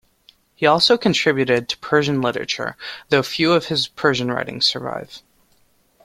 He 0.55 0.65
also 0.65 0.97
contributed 0.97 1.69
to 1.69 1.77
Persian 1.77 2.21
literature, 2.21 2.75
though 3.09 3.21
few 3.21 3.53
of 3.53 3.67
his 3.67 3.87
Persian 3.87 4.31
writings 4.31 4.65
survive. 4.65 5.21